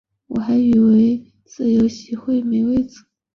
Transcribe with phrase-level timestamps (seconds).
[0.29, 3.05] 我还以为自由席会没位子